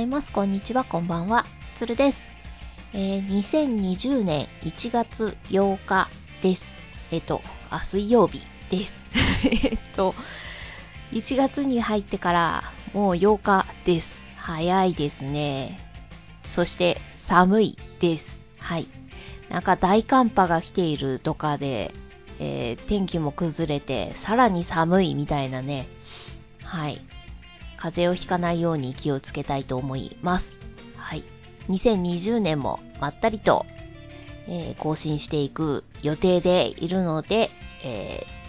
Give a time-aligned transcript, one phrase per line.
[0.00, 0.32] います。
[0.32, 0.84] こんにちは。
[0.84, 1.44] こんばんは。
[1.78, 2.16] つるです。
[2.94, 6.08] えー、2020年1月8日
[6.42, 6.62] です。
[7.10, 8.40] えっ、と、あ、水曜日
[8.70, 8.92] です。
[9.44, 10.14] えっと、
[11.12, 14.08] 1月に入ってからもう8日です。
[14.36, 15.78] 早いですね。
[16.54, 18.40] そして寒いです。
[18.58, 18.88] はい。
[19.50, 21.92] なんか大寒波が来ているとかで、
[22.38, 25.88] えー天気も崩れて、さらに寒いみたいなね。
[26.62, 27.00] はい。
[27.80, 30.46] 風邪をひかないように気をつけたいと思います。
[30.96, 31.24] はい。
[31.70, 33.64] 2020年もまったりと、
[34.46, 37.50] えー更新していく予定でいるので、
[37.82, 38.40] えー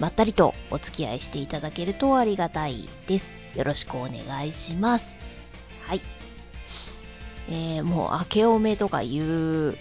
[0.00, 3.24] まったりとお付き合いしていただけるとありがたいです。
[3.58, 5.04] よろしくお願いします。
[5.86, 6.00] はい。
[7.48, 9.76] えーもう明けおめとかいう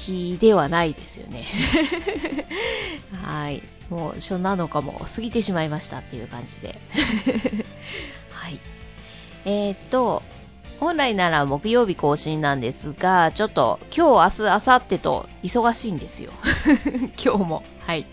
[0.00, 1.46] 日ではないですよね。
[3.22, 3.62] はい。
[3.88, 6.78] もう初7日も過ぎてしまいましたっていう感じで。
[8.30, 8.60] はい。
[9.44, 10.22] えーっと、
[10.78, 16.32] 本来なら木曜日更新なんですが、ちょっと今日、明日、明後日と忙しいんですよ。
[17.22, 17.64] 今日も。
[17.86, 18.06] はい。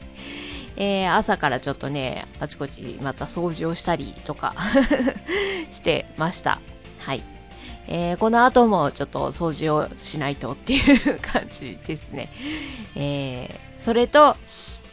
[0.75, 4.53] えー朝からちょっとね、あちこちまた掃除をしたりとか
[5.71, 6.59] してました。
[6.99, 7.36] はい。
[7.87, 12.31] えーこの後もちょっと掃除をしないとっていう感じですね。
[12.95, 14.35] えーそれと、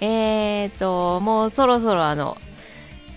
[0.00, 2.36] えーと、もうそろそろあの、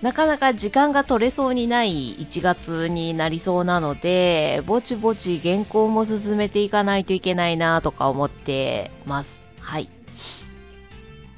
[0.02, 9.30] なかなか時間が取れそうにない1月になりそうなので、ぼちぼち原稿も進めていかないといけないなとか思ってます。
[9.60, 9.90] はい。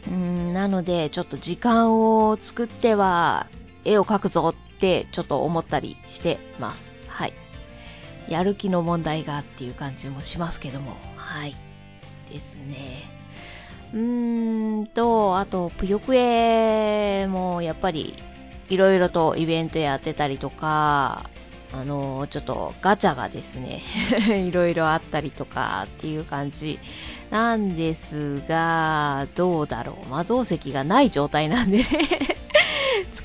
[0.07, 3.47] うーん、なので、ちょっと時間を作っては、
[3.85, 6.88] 絵を描くぞってちょっと思ったりしてます。
[8.29, 11.55] やる気の問題がっていう感じもしますけども、はい。
[12.31, 13.03] ですね。
[13.93, 18.15] うーんと、あと、ぷよくえもやっぱり、
[18.69, 21.23] いろいろとイベントやってたりとか、
[21.71, 23.81] あの、ちょっとガチャがですね、
[24.47, 26.79] いろいろあったりとかっていう感じ
[27.29, 30.09] なんですが、どうだろう。
[30.09, 31.85] 魔造石がない状態なんでね、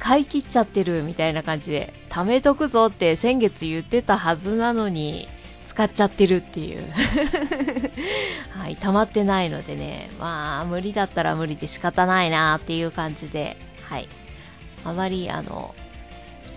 [0.05, 5.29] 使い切っちゃってるみたいな感じで、貯めとくぞって先月言ってたはずなのに、
[5.71, 6.85] 使っちゃってるっていう。
[8.53, 13.57] はい、溜まってないのでね、まあ、無理だったら無理で仕方ないなっていう感じで、
[13.89, 14.09] はい。
[14.85, 15.75] あまり、あの、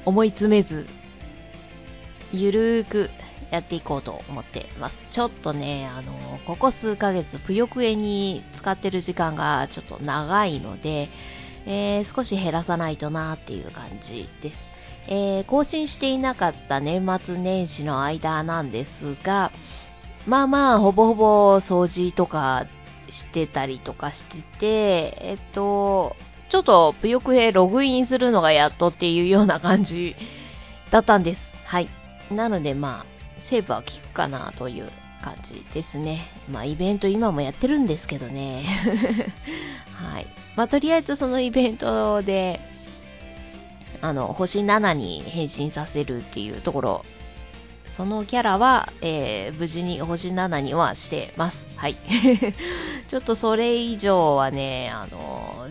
[0.04, 0.86] 思い詰めず、
[2.34, 3.10] ゆるーく
[3.50, 5.06] やっていこうと思ってます。
[5.10, 11.10] ちょっとね、あの、ここ数ヶ月、ぷよくえに使ってる時間がちょっと長いので、
[11.68, 14.70] えー少し減らさないとなっていう感じです。
[15.08, 19.52] えー更新していなかった年末年始の間なんですが、
[20.26, 22.66] まあまあ、ほぼほぼ掃除とか
[23.10, 26.16] してたりとかしてて、えっと、
[26.50, 30.16] ちょっとぷよくへログインするのがやっとっていうような感じ
[30.92, 31.54] だったんです。
[31.66, 31.90] はい。
[32.32, 34.90] なのでまあ、セーブは効くかなという
[35.24, 36.28] 感じですね。
[36.50, 38.64] まあイベント今もやってるんですけどね。
[39.94, 40.28] はい。
[40.56, 42.60] まあとりあえずそのイベントで、
[44.02, 47.06] あの、星7に変身させるっていうところ、
[47.96, 51.58] そのキャラは、えー無事に星7にはしてます。
[51.76, 51.98] はい。
[53.08, 55.68] ちょっとそれ以上はね、あの、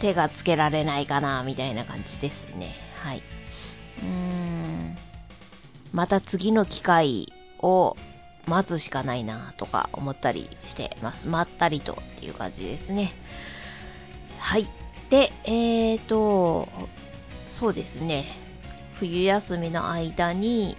[0.00, 2.74] 手がつけられないかな、みたいな感じですね。
[3.02, 3.22] はい。
[3.98, 4.98] うーん。
[5.92, 7.32] また次の機会
[7.64, 7.96] を
[8.46, 11.28] 待つしかないな、とか思ったりしてます。
[11.28, 13.12] まったりとっていう感じですね。
[14.38, 14.68] はい。
[15.10, 16.68] で、えーと、
[17.46, 18.24] そうですね。
[18.98, 20.76] 冬休みの間に、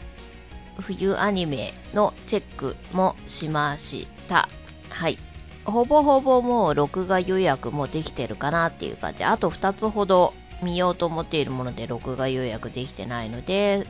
[0.80, 4.48] 冬アニメのチェックもしました。
[4.90, 5.18] はい。
[5.66, 9.24] ほぼほぼもう録画予約もできてるかなっていう感じ。
[9.24, 13.88] あと2つほど見ようと思っているもので録画予約できてないので、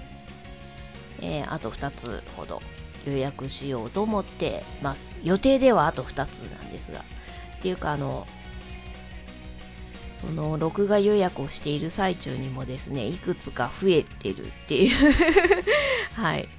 [1.22, 2.62] えーあと2つほど
[3.12, 5.00] 予約しようと思ってます。
[5.24, 7.00] 予定ではあと2つなんですが。
[7.60, 8.28] っていうかあの、
[10.22, 15.14] その録画予約をしている最中にもですね、いくつか増えてるっていう
[16.14, 16.50] はい。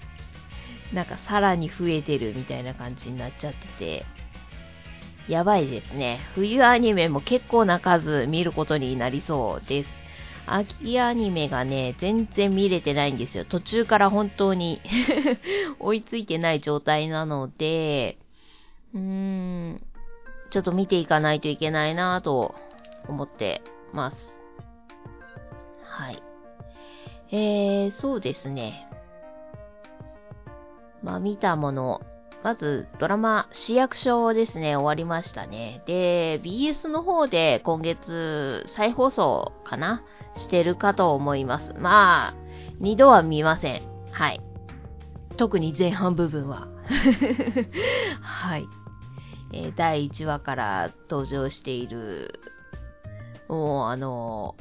[0.93, 4.06] なんかさらに増えてるみたいな感じになっちゃってて、
[5.28, 6.20] やばいですね。
[6.34, 10.05] 冬アニメも結構な数見ることになりそうです。
[10.46, 13.44] 秋アニメがね、全然見れてないんですよ。
[13.44, 14.81] 途中から本当に
[15.81, 18.19] 追いついてない状態なので、
[18.94, 19.87] うーん、
[20.50, 22.54] ちょっと見ていかないといけないなぁと
[23.08, 23.60] 思って
[23.93, 24.38] ます。
[25.82, 26.22] はい。
[27.31, 28.88] えー、そうですね。
[31.02, 32.00] まあ見たもの、
[32.46, 35.82] まずドラマ、市役所ですね、終わりましたね。
[35.84, 40.04] で、BS の方で今月再放送かな
[40.37, 41.75] してるかと思います。
[41.76, 42.34] まあ、
[42.78, 43.82] 二度は見ません。
[44.12, 44.40] はい。
[45.37, 46.69] 特に前半部分は。
[48.22, 48.69] はい。
[49.52, 52.38] えー、第1話から登場している、
[53.49, 54.54] もうあの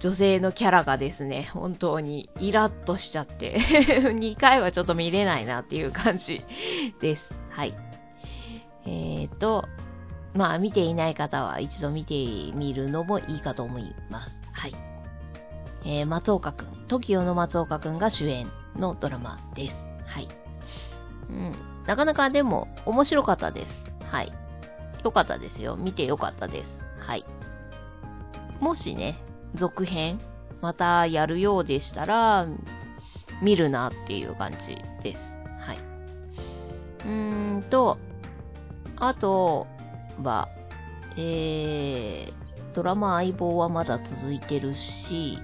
[0.00, 3.58] 女性のキャラがですね、本当にイラッとしちゃって
[4.12, 6.44] 2回はちょっと見れないなっていう感じ
[7.00, 7.34] です。
[7.50, 7.74] はい。
[8.86, 9.66] えーと、
[10.34, 12.14] まあ見ていない方は一度見て
[12.54, 14.40] みるのもいいかと思います。
[14.52, 14.74] はい。
[15.84, 19.76] えー、松岡くん、TOKIO の松岡くんが主演のドラマです。
[20.06, 20.28] はい。
[21.30, 21.54] うん。
[21.86, 23.86] なかなかでも面白かったです。
[24.04, 24.32] はい。
[25.04, 25.76] よかったですよ。
[25.76, 26.82] 見てよかったです。
[26.98, 27.24] はい。
[28.60, 29.22] もしね、
[29.54, 30.20] 続編、
[30.60, 32.46] またやるようでしたら、
[33.42, 35.36] 見るなっていう感じです。
[35.58, 35.78] はい。
[37.04, 37.98] うーんと、
[38.96, 39.66] あと
[40.22, 40.48] は、
[41.16, 42.32] えー、
[42.74, 45.38] ドラマ相棒はまだ続いてるし、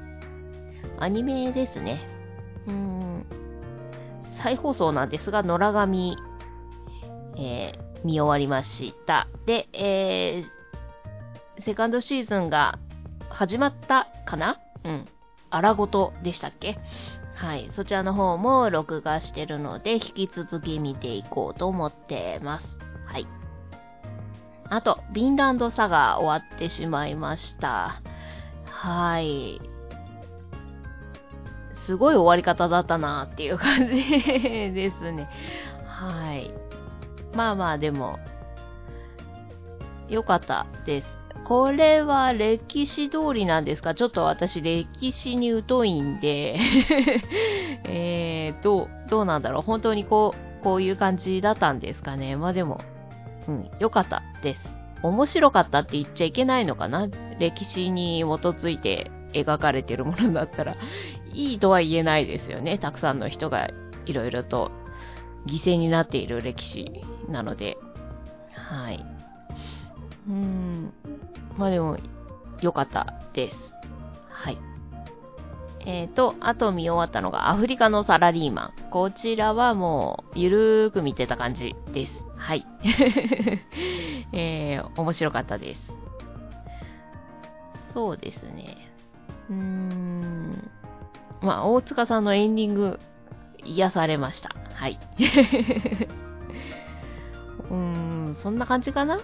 [0.98, 2.00] アニメですね。
[2.66, 3.26] うーん、
[4.32, 6.16] 再放送なんですが、野良神、
[7.36, 9.28] えー、見終わりました。
[9.46, 12.78] で、えー、セカンドシーズンが
[13.40, 14.58] 始まったかな？
[14.84, 15.08] うん。
[15.48, 16.78] あらごとでしたっけ？
[17.34, 17.70] はい。
[17.72, 22.78] そちらの方も録画してるので、引き続き見ていこうと思ってます。
[23.06, 23.26] はい。
[24.69, 28.02] あと、ヴィンランドサガ終わってしまいました。
[28.66, 29.58] はい。
[31.87, 35.31] すごい終わり方だったなっていう感じ ですね。
[35.87, 36.52] はい。
[37.34, 38.19] まあまあでも、
[40.10, 41.19] よかったです。
[41.44, 43.94] これは歴史通りなんですか？
[43.94, 46.56] ちょっと私歴史に疎いんで
[47.84, 49.62] えー、どう、どうなんだろう？
[49.62, 52.36] 本当にこう、こういう感じだったんですかね？
[52.36, 52.80] まあでも、
[53.48, 54.60] うん、よかったです。
[55.02, 57.08] 面白かったって言っちゃいけないのかな？
[57.38, 60.76] 歴史に基づいて描かれてるものだったら、
[61.32, 62.78] いいとは言えないですよね。
[62.78, 63.70] たくさんの人が
[64.06, 64.70] いろいろと
[65.46, 67.76] 犠牲になっている歴史なので。
[68.52, 69.04] はい。
[70.30, 70.92] うん。
[71.58, 71.98] まあでも、
[72.62, 73.56] 良かったです。
[74.28, 74.58] はい。
[75.80, 78.90] えっ、ー、と、あと見終わったのがアフリカのサラリーマン。
[78.90, 82.24] こちらはもう、ゆるーく見てた感じです。
[82.36, 82.64] はい。
[84.32, 85.92] えー、面白かったです。
[87.92, 88.76] そうですね。
[89.50, 90.70] うーん。
[91.42, 93.00] まあ、大塚さんのエンディング、
[93.64, 94.50] 癒されました。
[94.74, 94.98] はい。
[97.68, 97.76] うー
[98.30, 99.20] ん、そんな感じかな？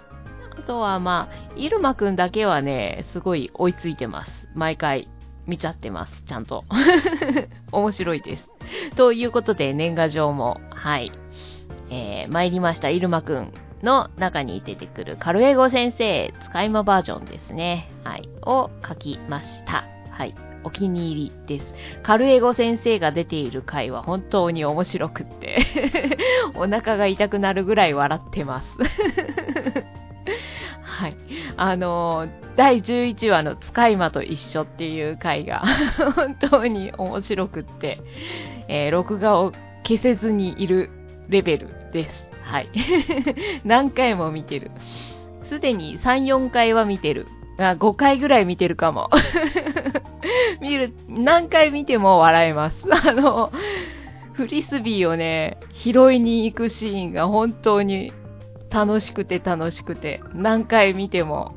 [0.58, 4.48] あとはまあ、イルマくんだけはね、すごい追いついてます。
[4.54, 5.08] 毎回
[5.46, 6.22] 見ちゃってます。
[6.24, 6.64] ちゃんと。
[7.72, 8.50] 面白いです。
[8.96, 11.12] ということで、年賀状も、はい。
[11.90, 17.90] えー、参りました、イルマくんの中に出てくるカルエゴ先生、使い魔バージョンですね。
[18.02, 18.28] はい。
[18.44, 19.84] を書きました。
[20.10, 20.34] はい。
[20.64, 21.74] お気に入りです。
[22.02, 25.58] カルエゴ先生が出ている回は本当に面白くって
[26.56, 28.68] お腹が痛くなるぐらい笑ってます
[30.82, 31.16] はい。
[31.56, 35.62] あの、第11話の使い魔と一緒っていう回が
[36.14, 38.00] 本当に面白くって、
[38.68, 39.52] えー、録画を
[39.82, 40.90] 消せずにいる
[41.28, 42.30] レベルです。
[42.42, 42.68] はい。
[43.64, 44.70] 何回も見てる。
[45.44, 47.26] すでに3、4回は見てる。
[47.58, 49.10] あ5回ぐらい見てるかも。
[50.60, 52.84] 見る、何回見ても笑えます。
[52.90, 53.52] あの、
[54.32, 58.12] フリスビーをね、拾いに行くシーンが本当に
[58.70, 61.54] 楽しくて楽しくて、何回見ても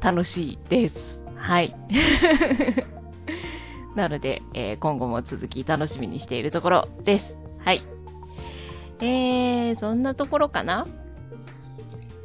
[0.00, 0.94] 楽しいです。
[1.36, 1.74] はい。
[3.96, 7.36] なので、えー、今後も続き楽しみにしているところです。
[7.58, 7.82] はい。
[9.00, 10.86] えー、そんなところかな？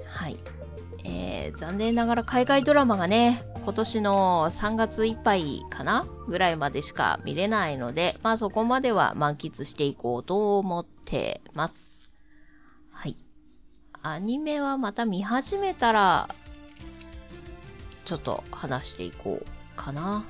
[0.06, 0.38] はい。
[1.04, 6.06] えー、残念ながら海外ドラマがね、今年の3月いっぱいかな？
[6.28, 11.91] ぐらいまでしか見れないので、まあそこまでは満喫していこうと思ってます。
[14.04, 16.30] アニメはまた見始めたら、
[18.06, 20.26] ちょっと話していこうかな。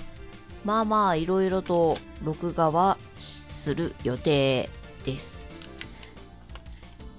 [0.66, 4.70] まあまあ、いろいろと録画はする予定
[5.06, 5.40] です。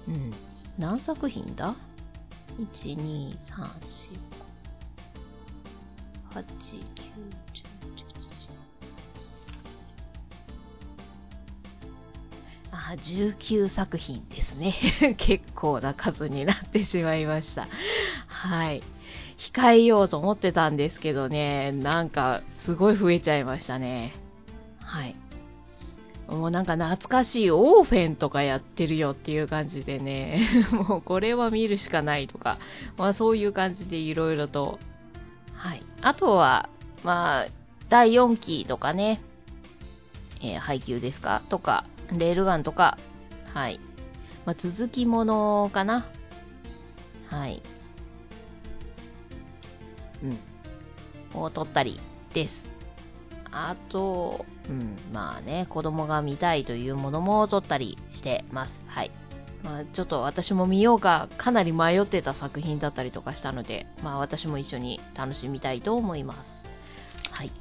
[0.07, 0.33] うん。
[0.77, 1.75] 何作品だ
[2.57, 4.13] ?1、2、3、4、
[6.31, 6.83] 5、8、9、10、
[7.95, 8.72] 11、12。
[12.73, 14.73] あ、19作品ですね。
[15.17, 17.67] 結構な数になってしまいました。
[18.27, 18.81] はい。
[19.37, 24.13] 控えようと思ってたんですけどね、なんかすごい増えちゃいましたね。
[24.79, 25.15] はい。
[26.27, 32.57] もうなんか懐かしいオーフェンとかやってるよっていう感じでね、 もうこれは見るしかないとか、
[32.97, 34.79] まあそういう感じでいろいろと。
[35.53, 35.85] はい。
[36.01, 36.69] あとは、
[37.03, 37.45] まあ、
[37.89, 39.21] 第4期とかね、
[40.41, 41.43] えー、配給ですか？
[41.49, 41.85] とか、
[42.17, 42.97] レールガンとか、
[43.53, 43.79] はい。
[44.45, 46.07] まあ、続きものかな。
[47.29, 47.61] はい。
[50.23, 51.41] うん。
[51.41, 51.99] を取ったり
[52.33, 52.53] です。
[53.51, 58.83] あと、うん、まあね、子供が見たいというものも撮ったりしてます。
[58.87, 59.11] はい。
[59.63, 66.63] まあ、ちょっと私も見ようか、かなり迷ってた作品だったりとかしたので、まあ私も一緒に楽しみたいと思います。
[67.31, 67.51] はい。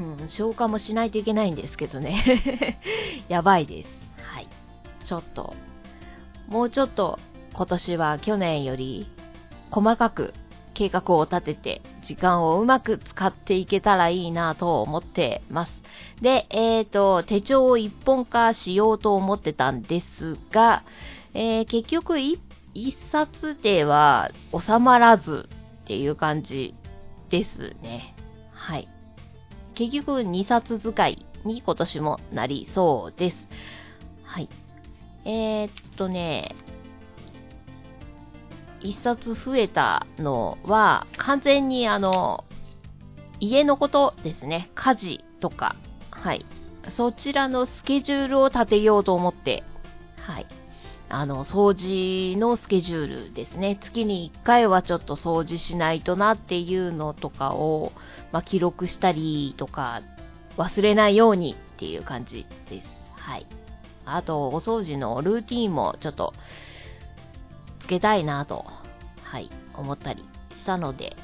[0.00, 2.78] うん、消化もしないといけないんですけどね。
[3.28, 3.90] やばいです。
[4.22, 4.48] はい。
[5.04, 5.54] ちょっと、
[6.48, 7.18] もうちょっと
[7.52, 9.10] 今年は去年より
[9.70, 10.32] 細かく
[10.72, 15.82] 計画を立てて、時間をうまく使っていけたらいいなと思ってます。
[16.22, 20.82] で、えっ、ー、と、手帳を一本化しようと思ってたんですが、
[21.34, 22.40] えー、結局一
[23.12, 25.50] 冊では収まらず
[25.82, 26.74] っていう感じ
[27.28, 28.14] ですね。
[28.52, 28.88] はい。
[29.80, 33.48] 結局2冊使いに今年もなりそうです。
[34.24, 34.50] はい。
[35.24, 36.54] えー、っとね、
[38.82, 42.44] 一冊増えたのは、完全にあの、
[43.40, 44.70] 家のことですね。
[44.74, 45.76] 家事とか、
[46.10, 46.44] はい。
[46.94, 49.64] そちらのスケジュールを立てようと思って、
[50.18, 50.46] はい。
[51.12, 53.76] あの、掃除のスケジュールですね。
[53.82, 57.92] 月に1回はちょっと掃除しないとなっていうのとかを、
[58.30, 60.02] まあ、記録したりとか、
[60.56, 62.88] 忘れないようにっていう感じです。
[63.16, 63.46] はい。
[64.04, 66.32] あと、お掃除のルーティンもちょっと、
[67.80, 68.64] つけたいなと、
[69.22, 70.22] はい、思ったり
[70.54, 71.16] したので、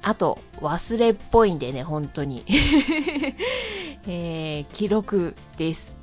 [0.00, 2.44] あと、忘れっぽいんでね、本当に。
[4.08, 5.95] えー、記録です。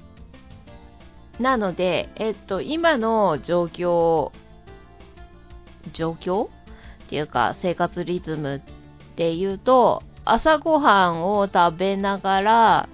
[1.43, 4.31] なので、えっと、今の状況、
[5.91, 6.45] 状況？
[6.45, 6.49] っ
[7.09, 8.61] ていうか、生活リズムっ
[9.17, 12.89] ていうと、朝ごはんを食べながら、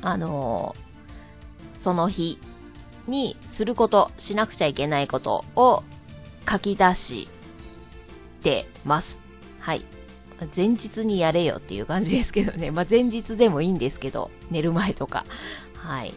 [0.00, 0.76] あの
[1.82, 2.38] その日
[3.08, 5.82] にすること、しなくちゃいけないことを
[6.48, 7.28] 書き出し
[8.44, 9.18] てます。
[9.58, 9.84] はい。
[10.56, 12.70] 前日にやれよっていう感じですけどね。
[12.70, 15.26] まあ、前日でもいいんですけど、寝る前とか。
[15.74, 16.14] はい。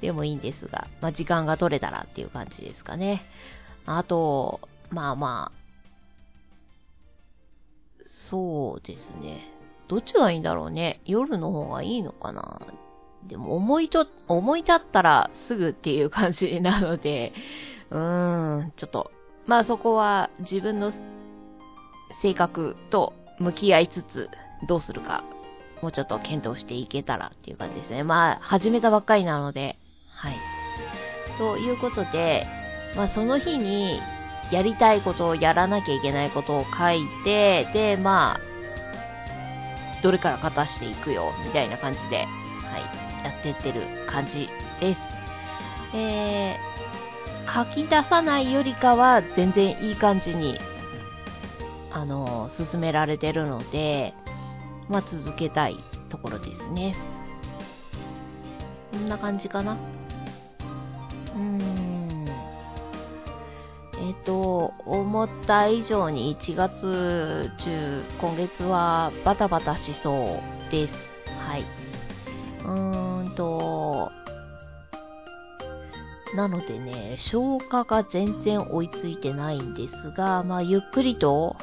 [0.00, 3.22] でもいいんですが、まあ、時間が取れたらっていう感じですかね。
[3.86, 5.58] あと、まあまあ、
[8.06, 9.52] そうですね。
[9.88, 11.00] どっちがいいんだろうね。
[11.04, 12.60] 夜の方がいいのかな
[13.26, 17.32] でも思いと、思い立ったらすぐっていう感じなので、
[17.90, 19.10] うーん、ちょっと、
[19.46, 20.92] まあそこは自分の
[22.22, 24.30] 性格と向き合いつつ、
[24.66, 25.24] どうするか、
[25.80, 28.02] もうちょっと検討していけたらっていう感じですね。
[28.02, 29.76] まあ、始めたばっかりなので、
[30.18, 30.38] はい。
[31.38, 32.46] ということで、
[32.96, 34.00] まあその日に
[34.50, 38.40] やりたいことをやらなきゃいけないことを書いて、で、まあ、
[40.02, 42.78] どれから片していくよ、みたいな感じで、は
[43.22, 44.48] い、やってってる感じ
[44.80, 45.00] です。
[45.94, 50.58] えー、書き出さないよりかは全然いい感じに、
[51.90, 54.14] あのー、進められてるので、
[54.88, 55.76] まあ、続けたい
[56.08, 56.96] ところですね。
[58.90, 59.76] そんな感じかな。
[61.38, 62.28] うん。
[63.94, 70.94] えっ、ー、と、思った以上に1月中、今月はバタバタしそうです。
[71.46, 71.64] はい。
[72.64, 74.10] うーんと、
[76.34, 81.56] なのでね、消化が全然追いついてないんですが、まあ、ゆっくりと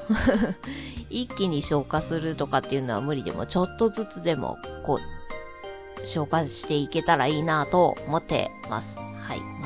[1.09, 9.04] 一気に消化するとかっていうのは無理でも、ちょっとずつでも、こう、消化していけたらいいなと思ってます。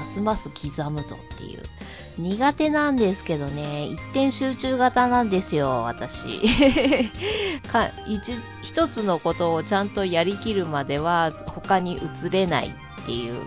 [0.10, 1.64] ますます刻むぞっていう。
[2.18, 6.42] 苦手なんですけどね、一点集中型なんですよ、私。
[7.72, 13.46] か一一つのことをちゃんとやりきるまでは他に移れないっていう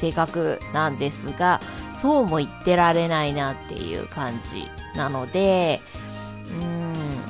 [0.00, 1.60] 性格なんですが、
[2.00, 5.82] そうも言ってられないなっていう感じなので、
[6.48, 7.20] うーん、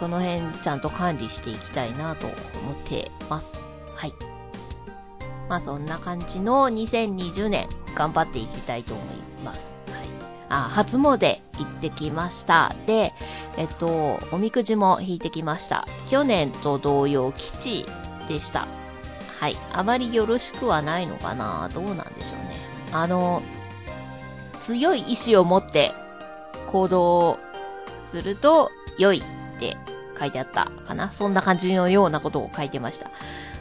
[0.00, 2.34] その辺ちゃんと管理していきたいなと思
[2.72, 3.46] ってます。
[3.94, 4.41] はい。
[5.52, 9.60] まあそんな感じの2020年頑張っていきたいと思います。
[9.86, 10.08] はい。
[10.48, 12.74] あ、初詣行ってきました。
[12.86, 13.12] で、
[13.58, 15.86] えっと、おみくじも引いてきました。
[16.10, 17.86] 去年と同様、基地
[18.30, 18.66] でした。
[19.40, 19.58] はい。
[19.74, 22.56] あまりよろしくはないのかなどうなんでしょうね。
[22.90, 23.42] あの、
[24.62, 25.92] 強い意志を持って
[26.68, 27.38] 行動
[28.10, 29.76] すると良いって
[30.18, 31.12] 書いてあったかな。
[31.12, 33.10] そんな感じのようなことを書いてました。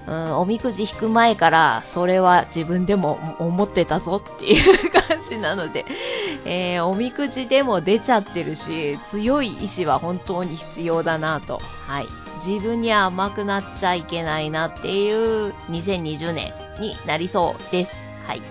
[0.07, 5.85] うん、おみくじ引く前から、それは自分でも思ってたぞっていう感じなので、
[6.45, 12.07] えー、おみくじでも出ちゃってるし、強い意志は本当に必要だなと、はい、
[12.45, 17.91] 自分には甘くなっちゃいけないなっていう2020年になりそうです。
[18.27, 18.41] はい。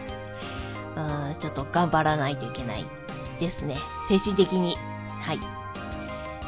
[0.97, 2.87] うんちょっと頑張らないといけない
[3.41, 3.79] ですね。
[4.09, 4.77] 精神的に。
[5.21, 5.41] はい。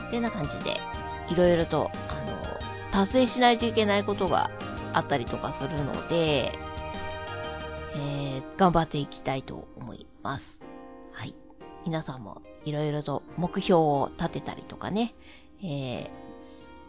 [0.09, 0.81] ってな感じで、
[1.29, 4.51] いろいろと、あの、達成しないといけないことが
[4.93, 6.53] あったりとかするので、
[7.95, 10.59] えー、頑張っていきたいと思います。
[11.13, 11.35] はい。
[11.85, 15.15] 皆さんもいろいろと目標を立てたりとかね、
[15.63, 16.11] え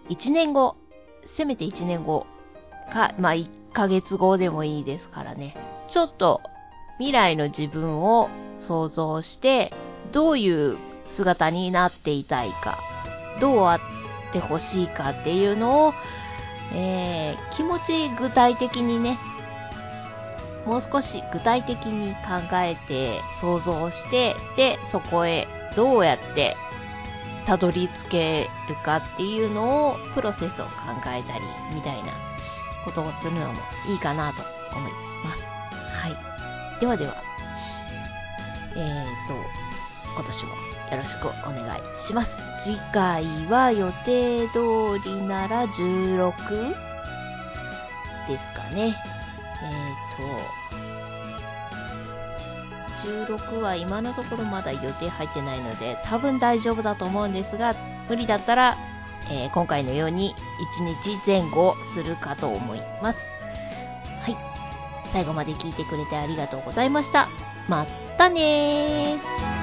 [0.10, 0.76] ー、1年後、
[1.26, 2.26] せめて1年後
[2.92, 5.56] か、まあ、1ヶ月後でもいいですからね、
[5.92, 6.42] ちょっと
[6.98, 8.30] 未来の自分を
[8.60, 9.74] 想像して、
[10.12, 12.80] どういう姿になっていたいか、
[13.40, 15.94] どうあってほしいかっていうのを、
[16.74, 19.20] えー、気持ち具体的にね、
[20.66, 26.56] もう少し具体的に考えて想像して、で、そこへどうやって
[27.46, 30.72] たどり着けるかっていうのを、プロセスを考
[31.08, 32.14] えたり、みたいな
[32.86, 34.42] ことをするのもいいかなと
[34.76, 34.92] 思い
[35.24, 35.42] ます。
[35.44, 36.80] はい。
[36.80, 37.16] ではでは、
[38.76, 39.36] えーと、
[40.16, 42.32] 今年もよろしくお願いします。
[42.64, 46.32] 次回は予定通りなら16
[48.28, 48.96] ですかね。
[49.62, 50.18] えー
[53.28, 57.76] と、16は今のところまだ予定入ってないので、多分大丈夫だと思うんですが、
[58.10, 58.78] 無理だったら、
[59.30, 60.36] えー、今回のように
[60.80, 63.20] 1日前後するかと思います。
[64.22, 64.38] はい。
[65.12, 67.30] 最後まで聞いてくれてありがとうございました。
[67.68, 67.86] ま
[68.18, 69.63] たねー。